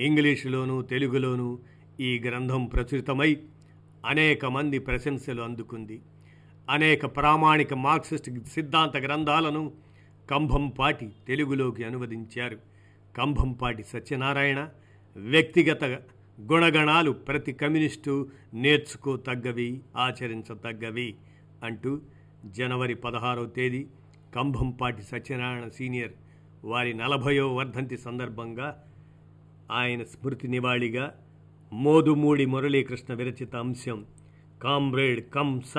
ఇంగ్లీషులోనూ 0.00 0.82
తెలుగులోనూ 0.82 1.58
ఈ 2.00 2.18
గ్రంథం 2.18 2.64
ప్రచురితమై 2.64 3.36
అనేక 4.06 4.46
మంది 4.46 4.78
ప్రశంసలు 4.78 5.42
అందుకుంది. 5.42 6.02
అనేక 6.70 7.06
ప్రామాణిక 7.16 7.74
మార్క్సిస్ట్ 7.74 8.30
సిద్ధాంత 8.54 8.96
గ్రంథాలను 8.96 9.72
కంభంపాటి 10.30 11.10
తెలుగులోకి 11.28 11.84
అనువదించారు. 11.84 12.58
కంభంపాటి 13.16 13.82
సత్యనారాయణ 13.82 14.68
వ్యక్తిగత 15.16 15.84
గుణగణాలు 16.40 17.10
ప్రతి 17.10 17.52
కమ్యూనిస్టు 17.52 18.28
నేర్చుకోతగ్గవి 18.54 19.80
ఆచరించతగ్గవి. 19.96 21.14
అంటూ 21.62 22.00
జనవరి 22.46 22.94
పదహారవ 22.94 23.46
తేదీ 23.46 23.86
కంభంపాటి 24.34 25.02
సత్యనారాయణ 25.02 25.68
సీనియర్ 25.68 26.12
వారి 26.64 26.94
నలభయో 26.94 27.54
వర్ధంతి 27.54 27.96
సందర్భంగా 27.96 28.84
ఆయన 29.70 30.02
స్మృతి 30.02 30.48
నివాళిగా 30.48 31.14
మోదుమూడి 31.72 32.46
మురళీకృష్ణ 32.46 33.14
విరచిత 33.14 33.56
అంశం 33.56 34.06
కామ్రేడ్ 34.62 35.30
కంస 35.30 35.78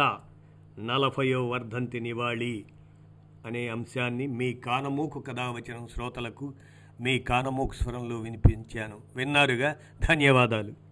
నలభయో 0.79 1.47
వర్ధంతి 1.47 1.99
నివాళి 1.99 2.65
అనే 3.45 3.67
అంశాన్ని 3.67 4.27
మీ 4.27 4.53
కానమూకు 4.53 5.19
కథావచనం 5.19 5.87
శ్రోతలకు 5.87 6.53
మీ 7.01 7.19
కానమూకు 7.19 7.73
స్వరంలో 7.73 8.19
వినిపించాను. 8.19 8.97
విన్నారుగా? 9.15 9.75
ధన్యవాదాలు. 10.09 10.86